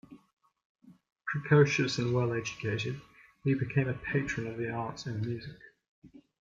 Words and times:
Precocious 1.27 1.99
and 1.99 2.11
well 2.11 2.33
educated, 2.33 2.99
he 3.43 3.53
became 3.53 3.87
a 3.87 3.93
patron 3.93 4.47
of 4.47 4.57
the 4.57 4.71
arts 4.71 5.05
and 5.05 5.23
music. 5.23 5.59